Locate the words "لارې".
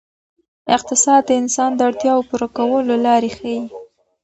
3.05-3.29